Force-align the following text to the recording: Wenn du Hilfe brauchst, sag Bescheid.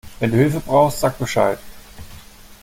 Wenn 0.19 0.31
du 0.31 0.37
Hilfe 0.37 0.61
brauchst, 0.61 0.99
sag 0.99 1.19
Bescheid. 1.19 1.59